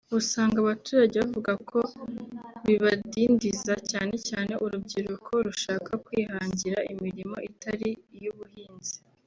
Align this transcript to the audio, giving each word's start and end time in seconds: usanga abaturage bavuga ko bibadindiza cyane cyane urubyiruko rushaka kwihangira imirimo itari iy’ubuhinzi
usanga 0.19 0.57
abaturage 0.59 1.15
bavuga 1.23 1.51
ko 1.69 1.79
bibadindiza 2.67 3.73
cyane 3.91 4.15
cyane 4.27 4.53
urubyiruko 4.63 5.31
rushaka 5.45 5.91
kwihangira 6.05 6.79
imirimo 6.93 7.37
itari 7.49 7.89
iy’ubuhinzi 8.17 8.95